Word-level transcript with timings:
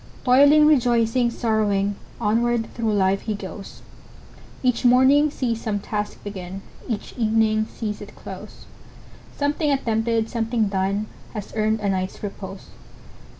Toiling,—rejoicing,—sorrowing, 0.23 1.93
Onward 2.19 2.73
through 2.73 2.91
life 2.91 3.21
he 3.21 3.35
goes; 3.35 3.83
Each 4.63 4.83
morning 4.83 5.29
sees 5.29 5.61
some 5.61 5.77
task 5.77 6.23
begin, 6.23 6.63
Each 6.87 7.13
evening 7.19 7.67
sees 7.71 8.01
it 8.01 8.15
close; 8.15 8.65
Something 9.37 9.69
attempted, 9.69 10.27
something 10.27 10.69
done. 10.69 11.05
Has 11.35 11.53
earned 11.55 11.81
a 11.81 11.89
night's 11.89 12.23
repose. 12.23 12.69